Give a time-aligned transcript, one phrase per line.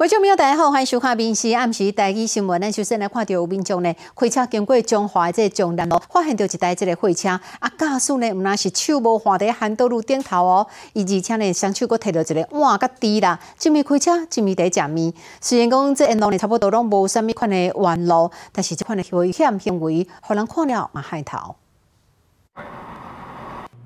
[0.00, 2.58] 观众朋友，大家好，欢迎收看《民视暗时台语新闻》。
[2.62, 15.12] 咱首先来看到有民众呢，开车经过中华这中南路，发现到一台这个货车，啊，驾驶呢，毋那是手无放在环岛路顶头哦，伊而且呢，双手佫摕到一个碗甲箸啦，一面开车，一面在食面。
[15.38, 21.56] 虽然讲这沿路呢，差不多拢无啥物款的弯路，但是这款的危险行为，互人看了嘛害头。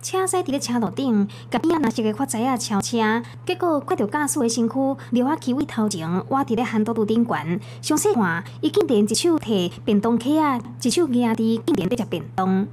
[0.04, 2.98] 车驶伫咧车路顶，甲边仔若一个发财啊超车，
[3.46, 4.74] 结果看着驾驶的身躯
[5.12, 7.58] 溜啊起位头前，我伫咧 handle 道路顶悬。
[7.80, 12.66] 详细看，伊竟然一手摕便当盒啊，一手举伫竟然伫食便当。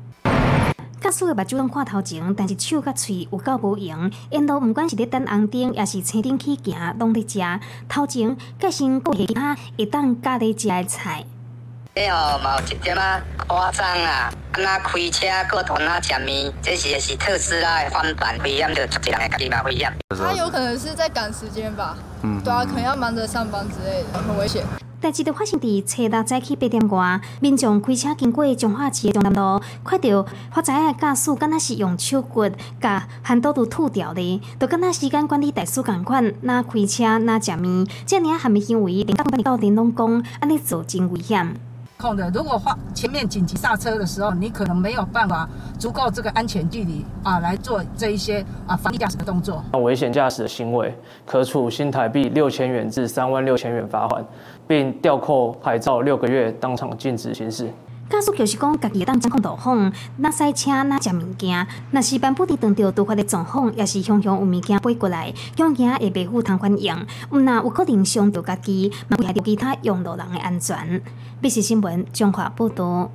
[1.00, 4.12] 驾驶的目睭拢看头前，但是手甲喙有够无用。
[4.30, 7.60] 沿路毋管是咧等红灯，抑是青灯去行，拢伫食。
[7.88, 11.24] 头前计先顾其他会当家己食的菜。
[11.94, 14.32] 你哦，嘛有一点啊夸张啊！
[14.54, 19.92] 安那开车过团啊食面，这是是特斯拉的翻版，危险就一人的家己嘛危险。
[20.18, 21.98] 他有可能是在赶时间吧？
[22.24, 24.64] 嗯，对啊，可能要忙着上班之类的，很危险。
[25.02, 41.54] 代志就发生伫车道早起八点外，民众开车经过彰化市的中南路，看到发财的驾驶敢若是用手骨甲 handle 道路吐掉的，就敢若时间管理大师共款，哪开车哪食面，这尔含的行为，连到到电拢讲，安尼做真危险。
[42.02, 49.64] 控的，如果发前面紧急刹车的时候，你可能没有办法足够这个安全距离啊来做这一些啊防疫驾驶的动作。
[49.72, 54.26] 那危险驾驶的行为，可处新台币六千元至三万六千元罚款，
[54.68, 57.72] 并吊扣牌照六个月，当场禁止行驶。
[58.10, 66.98] 家属就是讲，家己会当掌控路况，哪塞车哪食物件，若是班不地当着突发的状况，也是常常有物件飞过来，恐惊会被负同款用，
[67.32, 71.02] 毋那有可能伤着家己，嘛危害到其他用路人的安全。
[71.40, 73.10] 必须新闻中华报道。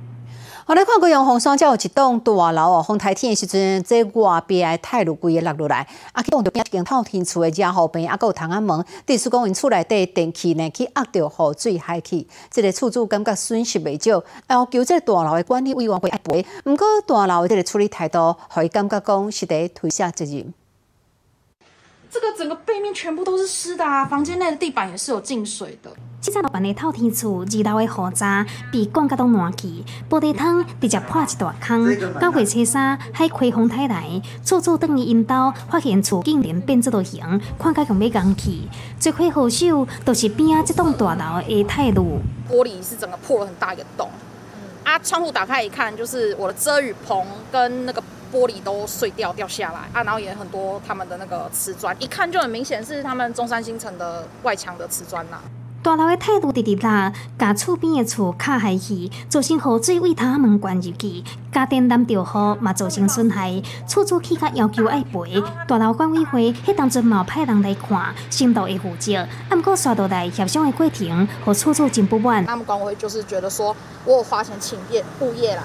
[0.67, 2.83] 我来看过阳红山，才有一栋大楼哦。
[2.85, 16.45] 风台天的时阵，这外边的泰路规个落落来，啊，去往着边一间透天厝的家后边，啊，有窗仔门，地施工因厝内底电器呢，去压着雨水害去，这个厝主感觉损失未少，要求这大楼的管理委员会赔。
[16.65, 20.53] 不过大楼的这个处理态度，互伊感觉讲是在推卸责任。
[22.09, 25.91] 这个整个背面全部都是湿的啊，房间内的地板也是有进水的。
[26.19, 31.85] 这座老板的透天厝二楼的豪宅被灌甲都烂去，玻璃窗直接破一大坑。
[31.85, 37.21] 九月初三，海开风台来，厝主等于因兜发现厝竟然变这道形，
[37.59, 38.63] 看起来更要讲去。
[38.99, 42.19] 最快好手都是边啊这栋大楼的态度。
[42.49, 44.09] 玻璃是整个破了很大一个洞，
[44.83, 55.37] 啊，窗户打开一看，就是我的遮雨棚跟那个玻璃都碎掉掉下来啊，然后也很多他们的那个瓷砖，一看就很明显是他们中山新城的外墙的瓷砖呐。
[55.83, 63.61] 大楼的态度直直啦，甲厝边的厝卡下去，造成雨水为他们灌入去，家电难着雨嘛造成损害。
[63.87, 69.25] 处处去甲要求爱赔，大楼管委会迄当阵冇派人来看，深度会负责。
[69.49, 72.45] 按过刷到来协商的过程，和处处真不满。
[72.45, 73.73] 他们管委会就是觉得说，
[74.03, 75.63] 我有花钱请业物业来，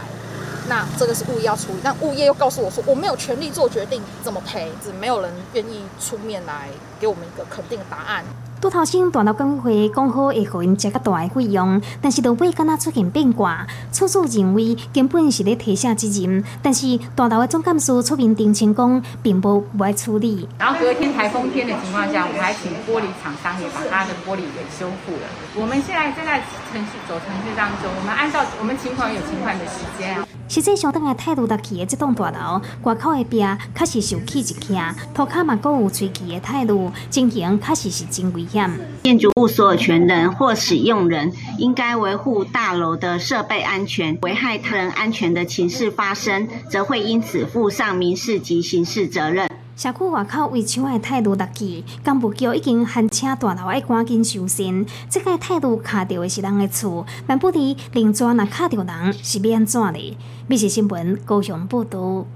[0.68, 6.68] 那这个是物业要处理，但物业又告诉我说，我没有权利做决定怎么赔，只没有人愿意出面来
[7.00, 8.24] 给我们一个肯定的答案。
[8.60, 20.48] 拄头先大楼管委会讲好会互因接较大的费用，但是到尾敢若出现变卦，厝主认为根本是咧提下责任，但是大楼的总干事出面澄清讲，并不不爱处理。
[20.60, 25.26] 然后隔天台风天的情况下，我们还请玻璃厂商也把他的玻璃给修复了。
[25.56, 26.40] 我们现在正在
[26.70, 30.16] 程序走程序当中，我们按照我们情况有情况的时间。
[30.52, 33.42] 实际相当的态度，搭起的这栋大楼外口的壁
[33.74, 34.42] 确实受气一
[34.74, 38.70] 下，涂骹嘛，阁有吹气的态度，进行确实是真危险。
[39.02, 49.48] 建筑物所有权人或使用人应该维护大楼的设备安全，危害他人安全的情事发生，则会因此负上民事及刑事责任。
[49.74, 54.86] 社区外口围墙的态度落去，干部局已经喊请大楼要赶紧修缮。
[55.08, 57.58] 这个态度卡到的是人的厝，但不知
[57.92, 60.16] 另抓若卡到人是要安怎的？
[60.46, 62.26] 密视新闻高雄报道。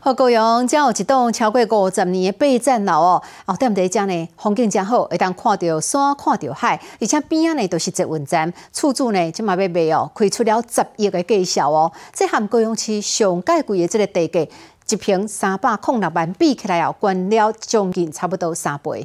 [0.00, 8.52] 好，高雄将有一栋超过五十年的备战楼哦，哦，踮在遮呢，风景真好，会当看到山，看到海，而且边仔呢都是捷运站。
[8.72, 14.46] 厝主呢，即嘛要卖哦，开出了十亿的价销哦，这含高雄市上盖贵的这个地价。
[14.88, 19.04] 一平三百空六万，比起来哦，贵了将近差不多三倍。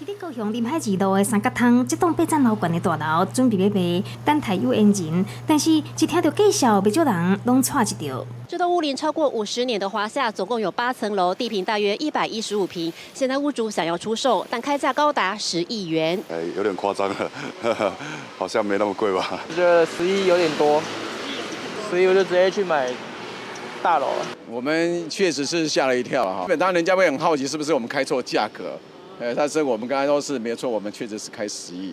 [0.00, 8.24] 伫咧高雄临海二路的三角汤，这栋八层楼高的大楼准备要卖，等待有缘人，但是一听到介绍，不少人拢错一条。
[8.46, 12.92] 这栋屋龄超过五十年的华夏，总共有八层楼，地坪大约一百一十五平。
[13.14, 16.22] 现在屋主想要出售，但开价高达十亿元。
[16.30, 17.30] 哎，有点夸张了，
[18.38, 19.40] 好像没那么贵吧？
[19.48, 20.80] 我觉得十亿有点多，
[21.90, 22.92] 所以我就直接去买。
[23.84, 24.06] 大楼
[24.50, 28.78] 我们确实是吓了一跳哈，基本上人家会很好奇是不是我们开错价格，
[29.20, 31.92] 呃，但是我们刚才都是没有错，我们确实是开十亿。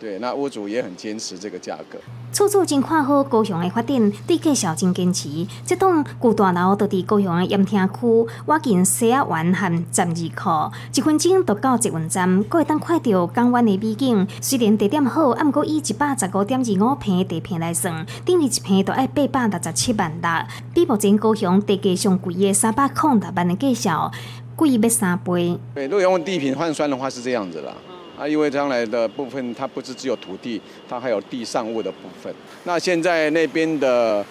[0.00, 1.98] 对，那屋主也很坚持这个价格。
[2.32, 5.28] 厝主真看好高雄的发展，对介绍真坚持。
[5.66, 14.26] 这栋旧大楼就伫高雄的盐田区，挖近西亚湾和十二库，一分钟就到捷运站，阁会当看到港湾的美景。
[14.40, 20.48] 虽然地点好，啊毋过以一百十五点二五平的地平来算，等于一平都要八百六十七万啦。
[20.72, 24.10] 比目前高雄地价上贵的三百空六万的介绍，
[24.56, 25.58] 贵要三倍。
[25.74, 27.74] 对，如果用地平换算的话，是这样子啦。
[28.20, 32.30] 啊，因为将来的部分，它不是只有土地，它还有地上物的部分。
[32.64, 34.22] 那现在那边的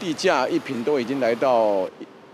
[0.00, 1.86] 地价一平都已经来到，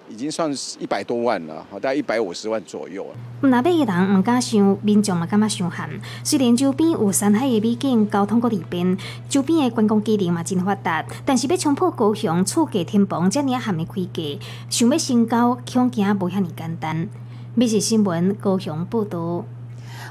[0.09, 3.05] 已经算是一百多万了，好，大概一百五十万左右。
[3.41, 5.91] 那买的人唔敢想，民众嘛感觉伤寒。
[6.23, 8.97] 虽然周边有山海的美景，交通个利便，
[9.29, 17.09] 周边的观光机能嘛真发达，但是要冲破高雄厝价天棚这样含的开价，想要升高，恐惊无遐尼简单。
[17.57, 19.45] 每日新闻高雄报道。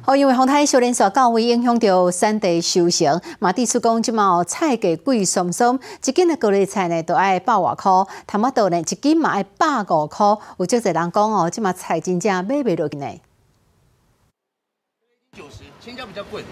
[0.06, 13.06] 哦，因为风台小连锁较为影响到产地收成，嘛，地出讲即毛菜价贵松松，一斤的高丽菜呢都爱百外箍，他妈豆呢一斤嘛爱百五箍，有足侪人讲哦，即毛菜真正买袂落去呢。
[15.38, 16.44] 九十，青椒比较贵。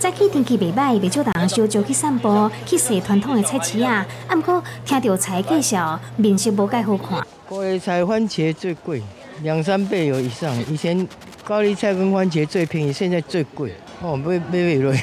[0.00, 4.04] 早起天气袂歹，袂少人小招去散步，去踅传统的菜市啊。
[4.26, 7.24] 啊，毋过听到菜介绍，面色无介好看。
[7.48, 9.02] 高丽菜、番茄最贵，
[9.42, 11.06] 两三倍有以上，以前。
[11.44, 14.94] 高丽菜跟番茄最便宜，现在最贵哦，买买买落。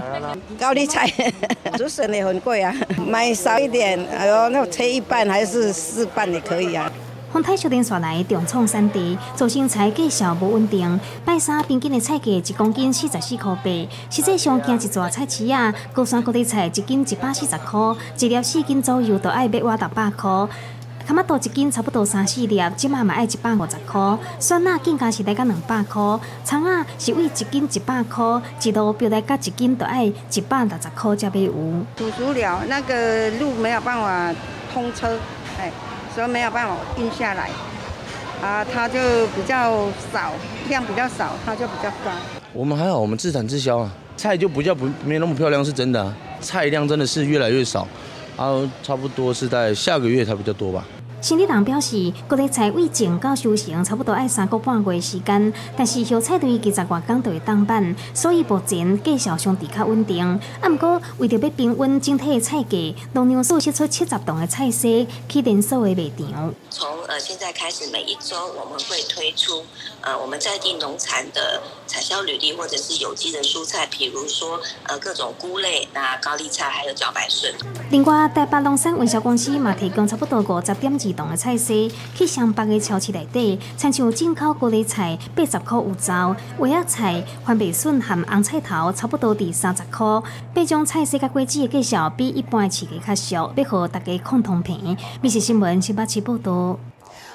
[0.58, 1.06] 高丽菜，
[1.76, 2.74] 竹笋也很贵啊，
[3.06, 6.90] 买少一点，哎呦，那切一半还是四半也可以啊。
[7.30, 11.00] 丰泰小店刷来重创三地，做生菜价小无稳定。
[11.24, 13.70] 拜三平均的菜价一公斤四十四块八，
[14.10, 20.30] 实际上行一座菜市啊，高山高丽菜一斤一百四十块，一粒四斤左右都爱买我六百块。
[21.12, 24.18] 卡马多一斤差不多三四粒，即卖嘛要一百五十块。
[24.40, 26.00] 酸辣更加是来到两百块，
[26.42, 31.52] 葱啊是为一斤一百块，一路标来到一斤都要一百六十块才买有。
[31.94, 34.34] 煮熟了，那个路没有办法
[34.72, 35.18] 通车，
[35.60, 35.70] 哎，
[36.14, 37.50] 所以没有办法运下来，
[38.40, 38.98] 啊，它就
[39.36, 40.32] 比较少，
[40.70, 42.10] 量比较少，它就比较高。
[42.54, 47.86] 我们还好，我们自产自销啊，菜就比较不没那么漂亮，是真的啊，菜量真的是越来越少。
[48.34, 48.48] 啊，
[48.82, 50.82] 差不多是在下个月才比较多吧。
[51.22, 60.20] 新理人表示，国内菜为种到收成差不多要三个半月时间，但是小菜对二十外工就会当班，所以目前价销相对较稳定。
[60.60, 62.76] 啊，毋过为着要平稳整体的菜价，
[63.12, 64.88] 农粮署设出七十档的菜色
[65.28, 66.52] 去连锁的卖场。
[66.70, 69.62] 从呃现在开始，每一周我们会推出
[70.00, 74.58] 呃我们在地农产的产销履历，或者是有机的蔬菜，比如说
[74.88, 77.54] 呃各种菇类、那高丽菜还有茭白笋。
[77.90, 81.72] 另外，台北农产运销公司嘛提供差不多五十点二栋的菜色，
[82.14, 86.12] 去上北的超市内底，亲像进口高丽菜八十块有走，
[86.58, 90.22] 花叶菜、番贝笋和红菜头差不多伫三十块。
[90.54, 94.96] 八种菜色甲果子的介绍比一般的市价较俗，要和大家共同平。
[95.20, 96.91] 密切新闻七八七报道。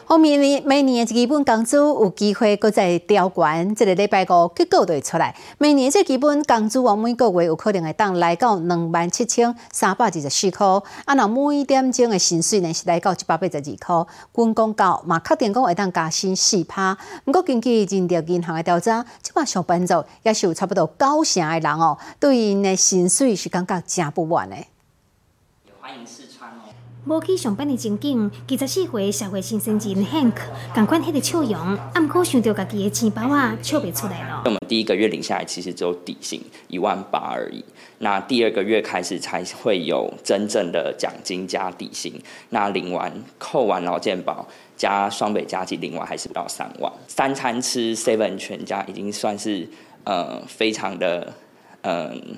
[0.09, 5.35] 后明年每年的基本工资有机会搁再调悬，这个礼拜五结果就会出来。
[5.57, 10.65] 每年这基本工资往每个月有可能会当来到两万七千三百二十四块，
[11.03, 14.13] 啊，那每点钟的薪水呢是来到一百八十二块。
[14.33, 16.97] 军公告嘛，确定讲会当加薪四趴。
[17.25, 24.55] 不过根据人力银行的调查，即摆上班族也是有差不多九成的人哦，对因的薪水是感觉真不满的。
[27.07, 30.33] 无去上班的情景，二十四岁社会新生人 Hank
[30.75, 34.41] 赶快迄个笑容，暗过想到家己的钱包啊，笑不出来了。
[34.43, 37.63] 我们第一个月领下来其实只有底薪一万八而已，
[37.99, 42.13] 那第二个月开始才会有真正的奖金加底薪。
[42.49, 44.45] 那领完扣完劳健保
[44.75, 46.91] 加双倍加计，领完还是不到三万。
[47.07, 49.65] 三餐吃 seven 全家已经算是
[50.03, 51.33] 呃非常的
[51.83, 52.35] 嗯。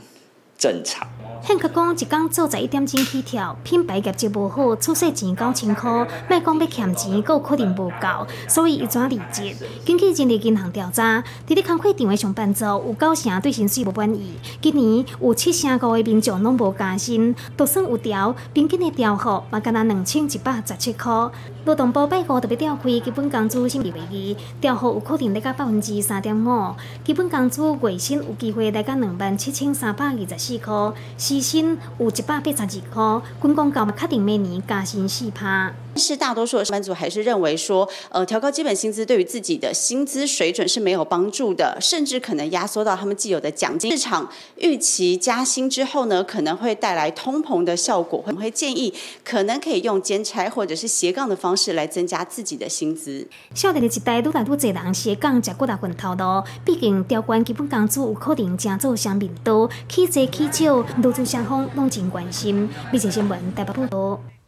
[0.60, 1.08] 正常。
[1.42, 9.56] 汉克讲，一工做十一点钟起跳，品牌业绩无好，出世钱九千块，卖讲要欠钱，够可能无够，所以伊怎理解？
[9.86, 21.30] 根据人力银行调查，伫咧工课场的上班族有九成对薪水无满意，今年有七成五的民众拢无加薪，就算有调，平均的调幅嘛，干若两千一百十七块。
[21.66, 26.76] 劳动部拜五特别调开基本工资新二调幅有可能来到百分之三点五，
[27.06, 30.74] 基本工资月薪有机会来到两万七千三百二十四四块，
[31.16, 33.22] 时薪有一百八十二块。
[33.40, 35.72] 军工教嘛，确定每年加薪四趴。
[36.00, 43.92] 是大多数的上班族还是认为说，呃，调高基本薪资对于自己的薪资水准是没有帮助的，甚至可能压缩到他们既有的奖金。
[43.92, 53.28] 市场预期加薪之后呢，可能会带来通膨的效果，会会建议可能可以用兼差或者是斜杠的方式来增加自己的薪资。
[53.54, 62.70] 少年的一代愈来愈侪人斜杠食过大份头路，毕竟调关基本工资有可能正做相面多，起侪起少，劳资双方拢真关心。
[62.94, 64.39] 美新新闻台北报道。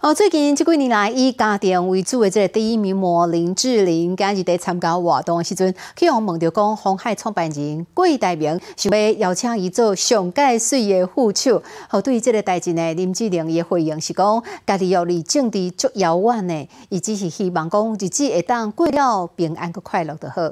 [0.00, 11.60] 哦，最近这几年来以家电为主的这个第一名模林志玲，今日在参加活动的时阵，去用问到讲，红海创办人桂大明想要邀请伊做上届岁的副手。
[11.88, 20.48] 好，对于这个代志呢，林志玲伊回应是讲，家己要离政治足遥远呢，伊只是希望讲日子会当过了平安个快乐就好。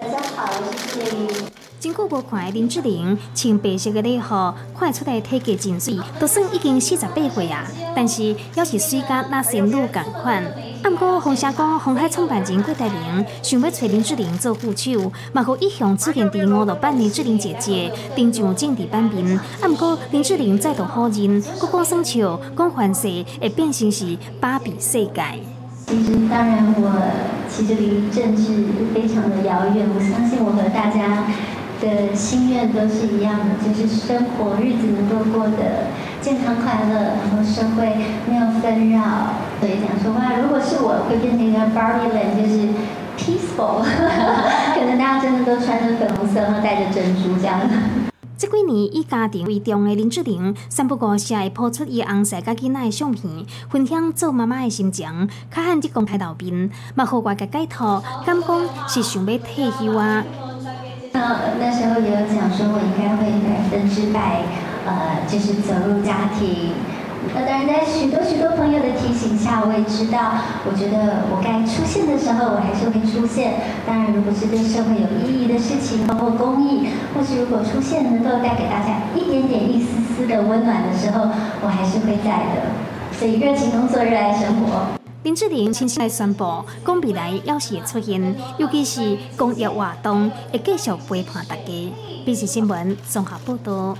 [0.00, 1.35] 大家好，我是志玲。
[1.86, 7.64] 真久无看的林志玲穿白色的礼服，看出来体格真水，就算已经四十八岁啊，
[7.94, 10.42] 但是要是水甲那仙女共款。
[10.82, 19.38] 啊，毋过红霞讲，红海创办人郭台铭想要找林志玲做副手，嘛互一向出现伫五六版林志玲姐姐登上政治版面。
[19.38, 25.22] 啊，毋过林志玲再度否认，佫讲算笑，讲凡事会变成是芭比世界。
[25.86, 27.00] 其实，当然我
[27.48, 31.24] 其实离政治非常的遥远，我相信我和大家。
[31.80, 35.88] 的心愿都是一样的，就是生活日子能够过得
[36.20, 37.96] 健康快乐，然后社会
[38.28, 39.34] 没有纷扰。
[39.60, 42.68] 所以讲说哇，如果是我会变成一个 Barbie land，就是
[43.18, 43.82] peaceful，
[44.74, 47.74] 可能大家真的都穿着粉红色，然后戴着珍珠这样的。
[48.38, 60.22] 这几年以家庭为重的林志玲，三不五时会抛出伊红婿甲囡仔的相片，分享做妈妈的心情，较罕伫公开露面，嘛互外界解脱，敢讲是想要退休啊。
[61.16, 64.44] 那那时候也有讲说，我应该会百分之百，
[64.84, 66.74] 呃，就是走入家庭。
[67.34, 73.54] 那当然，在许多许多朋友的提醒下，我也知道，我觉得我该出现的时候，我还是会出现。
[73.86, 81.32] 当然，如果是对社会有意义的事情，包括公益，或是如果出现能够带给大家一点点、一丝丝的温暖的时候，
[81.64, 82.68] 我还是会在的。
[83.16, 85.05] 所以，热情工作，热爱生活。
[85.26, 86.44] 林志玲亲自来宣布，
[86.86, 91.92] 讲未来要是会出现，尤其是公益活动，会继续陪伴大家。
[92.24, 93.98] b 时新闻综合报道。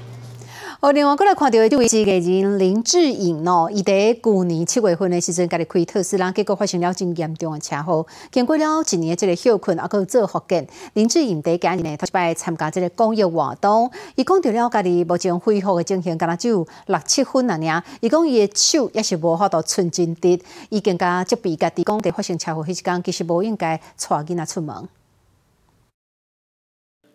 [0.86, 8.06] 哦，另外过来看到的这位是艺人林志颖哦，伊在去年七月份的时阵，家己开特斯拉，结果发生了真严重的车祸。
[8.30, 13.90] 经过了一年的这个休困，啊，佮做复健，林志颖在今年呢，他拜参加这个公益活动。
[14.14, 17.82] 伊讲到了家己目前恢复的情形，敢若只有六七分啊尔。
[18.00, 20.38] 伊讲伊的手也是无法度寸真直，
[20.68, 24.76] 伊更加责备家己讲，在发生车祸迄时间，其实无应该带囡仔出门。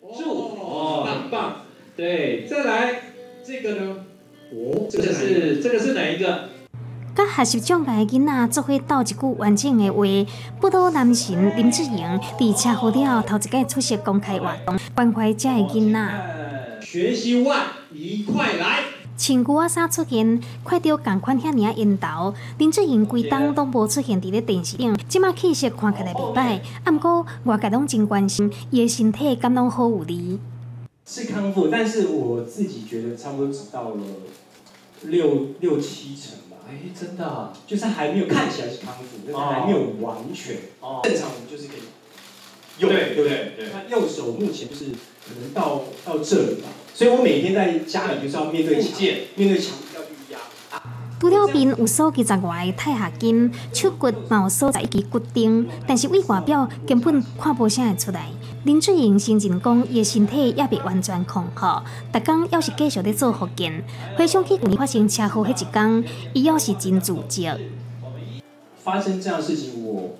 [0.02, 1.62] 哦，很棒，
[1.96, 3.11] 对，再来。
[3.44, 3.96] 这个呢？
[4.52, 6.48] 哦，这个是这个是哪一个？
[7.14, 10.04] 甲学习障碍囡仔做伙斗一句完整的话，
[10.60, 16.78] 不多男神林志颖伫车祸了头一届出席公开活动，关怀这的囡仔。
[16.80, 18.78] 学习万一快来。
[19.18, 30.38] 穿古啊衫出现，看到共款遐尔引导，林志颖规冬都无出现伫咧电视顶，即马气色看起来袂歹，啊毋过外界拢真关心伊的身体敢拢好有力。
[31.06, 34.00] 是康复，但是我自己觉得差不多只到了
[35.02, 36.58] 六六七成吧。
[36.68, 40.56] 哎，真的，就是还没有看起来是康复，但是还没有完全。
[40.80, 41.00] 哦。
[41.02, 41.80] 正常我们就是可以
[42.78, 43.24] 右，对对
[43.56, 43.68] 对。
[43.72, 48.92] 那右手目前就是可能到到这里吧，所以我每天在家里就是要面对墙，
[49.34, 49.76] 面对墙
[51.32, 58.28] 了边有数几十外的钛合金，手骨嘛有所在一支骨钉，但是为外表根本看不啥会出来。
[58.64, 63.84] 林志颖先前讲，伊的身体也未完全康复，逐工要是继续在做复健。
[64.16, 67.58] 回想起去年发生车祸迄一天，伊要是真自责。
[68.84, 70.16] 发生这样的事情，我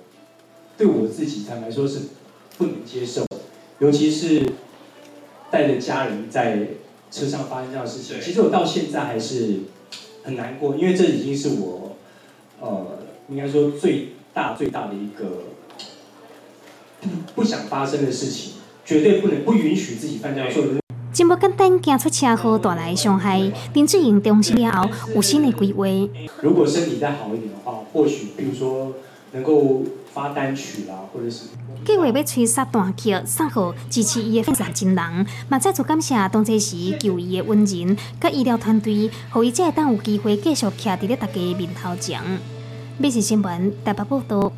[0.77, 1.99] 对我自己坦白说是
[2.57, 3.25] 不能接受，
[3.79, 4.45] 尤其是
[5.51, 6.67] 带着家人在
[7.11, 8.19] 车上发生这样的事情。
[8.21, 9.59] 其实我到现在还是
[10.23, 11.97] 很难过，因为这已经是我
[12.59, 12.99] 呃，
[13.29, 15.43] 应该说最大最大的一个。
[17.35, 18.53] 不想发生的事情，
[18.85, 20.67] 绝对不能不允许自己犯这样错误。
[21.11, 23.51] 真不简单，惊出车祸带来的伤害。
[23.73, 25.85] 林志颖重视了，有新的规划。
[26.41, 28.93] 如果身体再好一点的话，或许比如说
[29.33, 31.45] 能够发单曲啦，或者是
[31.83, 35.27] 计划要吹杀弹曲，送好支持伊的粉丝真人。
[35.49, 42.21] 嘛再次感谢当这时救伊的恩人，甲医疗团队，互伊才会当有机会继续徛伫咧大家面头前。
[42.97, 44.51] 美食新闻台北报道。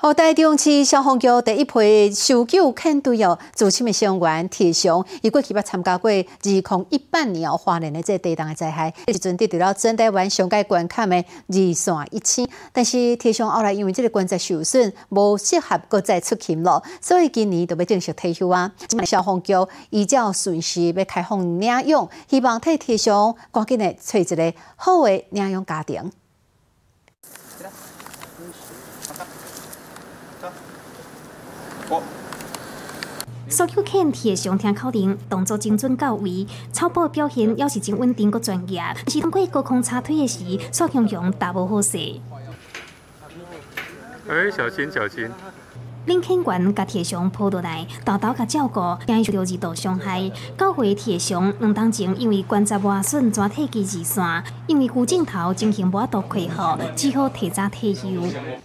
[0.00, 18.70] 好，台中市消防局第一批搜救舰队哦，驻青的消防员铁雄，伊过去捌参加过二零一八年哦华联的这地动的灾害，迄时阵得到了整台湾上届观看的二线一千，但是铁雄后来因为这个关节受损，无适合搁再出勤了，所以今年就要正式退休啊。
[19.04, 19.52] 消防局
[19.90, 26.12] 依照顺序要开放领养，希望替铁雄赶紧的找一个好的领养家庭。
[33.48, 38.82] 所有肯铁上天口令，动作精准到位，操作表现也是真稳定个专业。
[39.06, 41.98] 是通过高空插腿的时，所形容大无好势。
[44.28, 45.30] 哎，小心小心。
[46.08, 50.32] 林肯员甲铁熊抱倒来，豆豆甲照顾，惊伊受到二度伤害。
[50.56, 56.62] 九岁铁熊两当前因为关节磨损，转体机二线，因为骨镜头进行无多恢复，
[56.96, 58.08] 只好提早退休。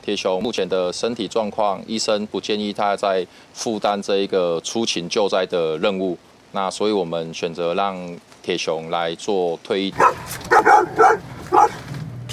[0.01, 6.17] 铁熊目前的身体状况，医生不建议他在负担这一个出勤救灾的任务，
[6.53, 7.97] 那所以我们选择让
[8.41, 9.93] 铁熊来做退役。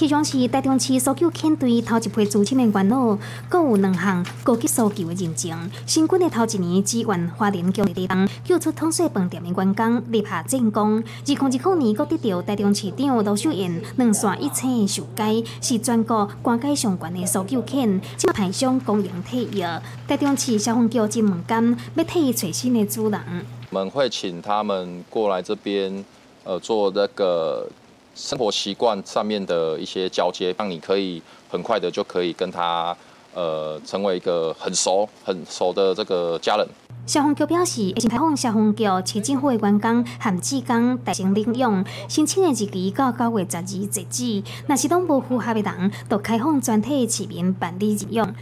[0.01, 3.19] 其中是台中市搜救犬队头一批组成的元老，
[3.51, 5.71] 各有两项高级搜救的认证。
[5.85, 11.05] 新军的头一年支援花莲局地当救出通水饭店的员工，立下战功。
[11.27, 19.63] 二零一九年，阁得到台中市长卢秀燕两线一千的授阶，是全国官界上悬的搜救犬，今派上公营退役。
[20.09, 23.21] 台中市消防局真问间，要替伊找新的主人。
[23.69, 26.03] 我们会请他们过来这边，
[26.45, 27.69] 呃，做那个。
[28.15, 32.97] 生活习惯上面的一些交接，让你可以很快的就可以跟他
[33.35, 36.67] 呃成为一个很熟很熟的这个家人。
[37.07, 44.43] 消防局表示，新台风消防局市政府的员工含志工大型领用，申请的日期到九月十二截止。
[44.67, 48.33] 若是拢无符合的人，就开放全体市民办理日用。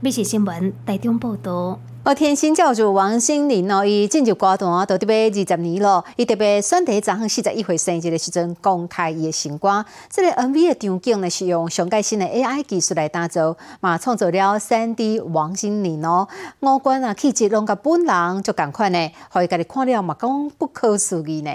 [0.00, 1.78] 美食新闻台中报道。
[2.04, 6.04] 哦，天星教主王心凌哦，伊进入歌坛都得要二十年咯。
[6.16, 9.82] 伊特别选择昨昏四十一岁生日的时阵公开伊的新歌。
[10.10, 16.28] 这个 MV 的场景呢是用上盖新的 AI 技术来打造，嘛创造了三 D 王心凌哦，
[16.60, 21.50] 五官啊气质拢甲本人就共款呢，互伊家己看了嘛讲不可思议呢。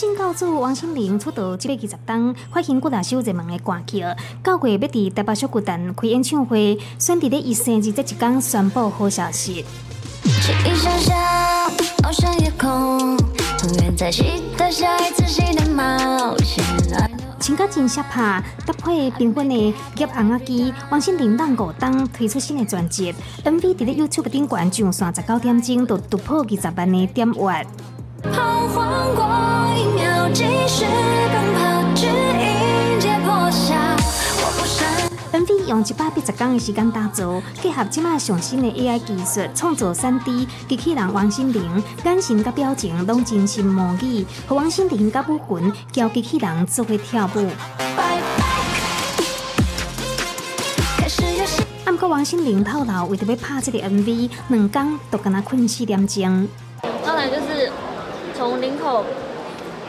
[0.00, 4.02] 天星教主王心凌出道一百二十档，发行过大首热门的歌曲。
[4.42, 9.62] 九月要伫台北小巨蛋开演唱会，选伫咧伊生日这一天宣布好消息。
[17.38, 19.54] 情歌真适拍，搭配缤纷的
[19.98, 23.14] 叶红仔机，王心凌让五档推出新的专辑。
[23.44, 27.66] MV 伫咧 YouTube 顶冠上线十九点钟，就突破二十万的点阅。
[28.22, 29.24] 彷徨过
[29.76, 33.74] 一秒，继续奔跑，只迎接破晓。
[35.32, 47.48] MV 用一百八十天的时间打造，结合即卖上新的 AI 技术，创作 3D 机器人王心凌，眼神甲表情拢真心模拟，和王心凌甲舞群交机器人做伙跳舞。
[51.84, 56.48] 暗过王心凌透露，为着要拍这个 MV，两天都跟他困四点钟。
[58.40, 59.04] 从林口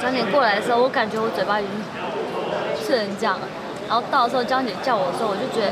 [0.01, 3.47] 江姐过来的时候，我感觉我嘴巴已经是成这样了。
[3.87, 5.71] 然后到时候江姐叫我的时候，我就觉得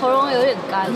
[0.00, 0.90] 喉咙有点干。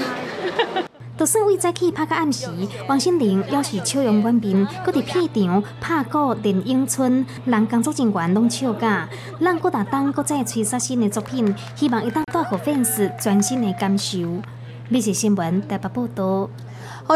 [1.16, 2.48] 就算为早起拍个暗时，
[2.88, 9.08] 王心凌要是笑容满面，搁伫片场拍过电影村，人工作人员拢笑假。
[9.40, 14.18] 咱搁大当搁再吹杀新的作品，希望一旦带给粉丝全新的感受。
[14.88, 16.50] 美食新闻台北报道。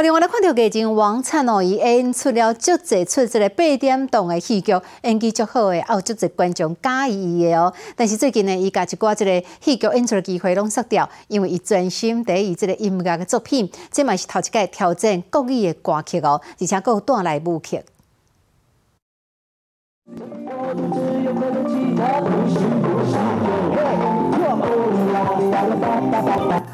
[0.03, 7.73] 另外咧看到剧情王灿哦，伊演出了足侪出这个八点档的戏剧，演技足好的，也有足侪观众喜欢伊的哦。
[7.95, 17.81] 但是最近呢，伊甲一寡这个戏剧演出的机会拢失掉，因为伊专心在伊这个音乐的作品，这嘛是头一届挑战国语的歌曲哦，而且佫带来舞剧。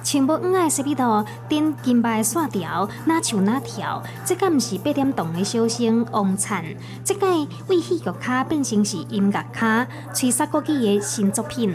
[0.04, 4.02] 穿无黄的西米图，顶金白线条，哪唱哪跳。
[4.24, 6.64] 这个毋是八点档的小生王灿，
[7.04, 7.26] 这个
[7.68, 11.74] 为戏剧卡变成是音乐卡，吹杀国语的新作品。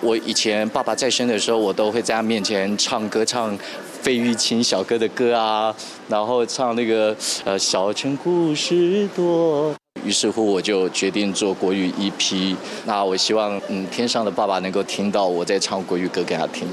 [0.00, 3.56] 我以前爸爸在生的时候，我都会在他面前唱歌，唱
[4.00, 5.74] 费玉清小哥的歌啊，
[6.08, 9.74] 然后唱那个呃小城故事多。
[10.08, 12.56] 于是乎，我就决定做国语 EP。
[12.86, 16.66] 那我希望，嗯，天上的爸爸能够听到我在唱国语歌给他听。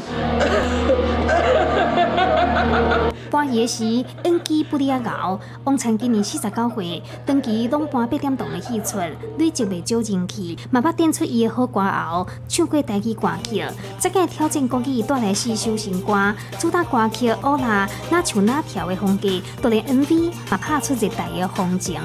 [3.29, 3.83] 搬戏时
[4.23, 8.99] 演技不离啊熬，王灿今年四十九岁，长期拢搬八点档的戏出，
[9.37, 13.61] 累积未少人气，嘛捌点出伊的好歌后，唱过台语歌曲，
[13.99, 19.27] 再个挑战国语带来四首新歌，主打歌曲《乌拉》哪唱哪跳的风格，
[19.61, 21.99] 都连 MV 嘛拍出热带的风情。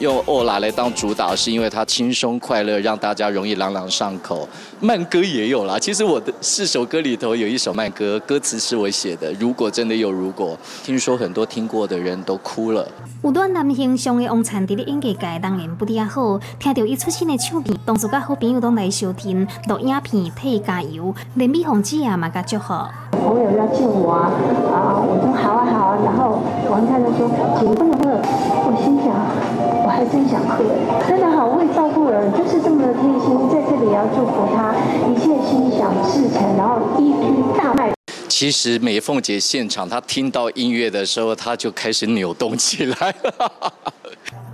[0.00, 4.48] 用《欧拉》来当主打，是因为它轻松快乐，让大家容易朗朗上口。
[4.80, 9.30] 慢歌也有啦，其实我的四首歌里头有一首慢歌，歌词是我写的。
[9.34, 12.88] 如果真的有如果，听说很多听过的人都哭了。
[13.22, 22.72] 有段男形象的王灿迪的演艺界当然不离好，听到伊出新的唱片，同事甲好朋友都来收听录影片替伊加油，连美凤姐啊嘛甲祝福。
[23.12, 24.32] 朋友要见我啊，
[24.72, 28.16] 啊，我说好啊好啊，然后王太太说请不能喝，
[28.64, 29.12] 我心想
[30.06, 30.64] 真想喝，
[31.08, 34.74] 真的好会照顾人，就是这么的贴心，在这里要祝福他
[35.08, 37.92] 一切心想事成，然后一批大卖。
[38.28, 43.72] 其实美凤姐现场，她听到音乐的时候，她就开始扭动起来了。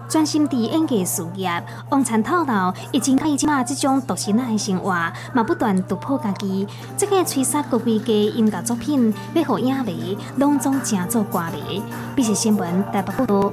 [0.09, 1.51] 专心伫演艺事业，
[1.91, 4.91] 王灿透露，已经开始嘛这种独身仔的生活，
[5.33, 6.67] 嘛不断突破家己。
[6.97, 11.83] 这个吹杀国威嘅音乐作品，要互影迷拢总正做歌迷。
[12.15, 13.53] 必是新闻台北报道。